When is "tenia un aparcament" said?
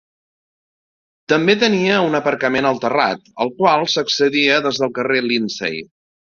1.63-2.69